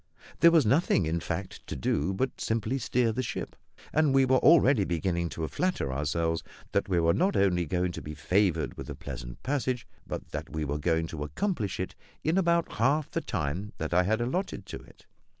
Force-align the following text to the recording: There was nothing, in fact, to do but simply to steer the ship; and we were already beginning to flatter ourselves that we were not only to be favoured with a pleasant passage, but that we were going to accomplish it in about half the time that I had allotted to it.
There 0.39 0.49
was 0.49 0.65
nothing, 0.65 1.05
in 1.05 1.19
fact, 1.19 1.67
to 1.67 1.75
do 1.75 2.11
but 2.11 2.41
simply 2.41 2.77
to 2.79 2.83
steer 2.83 3.11
the 3.11 3.21
ship; 3.21 3.55
and 3.93 4.15
we 4.15 4.25
were 4.25 4.39
already 4.39 4.83
beginning 4.83 5.29
to 5.29 5.47
flatter 5.47 5.93
ourselves 5.93 6.41
that 6.71 6.89
we 6.89 6.99
were 6.99 7.13
not 7.13 7.35
only 7.37 7.67
to 7.67 8.01
be 8.01 8.15
favoured 8.15 8.77
with 8.77 8.89
a 8.89 8.95
pleasant 8.95 9.43
passage, 9.43 9.85
but 10.07 10.29
that 10.31 10.49
we 10.51 10.65
were 10.65 10.79
going 10.79 11.05
to 11.05 11.21
accomplish 11.23 11.79
it 11.79 11.93
in 12.23 12.39
about 12.39 12.71
half 12.77 13.11
the 13.11 13.21
time 13.21 13.73
that 13.77 13.93
I 13.93 14.01
had 14.01 14.21
allotted 14.21 14.65
to 14.65 14.77
it. 14.81 15.05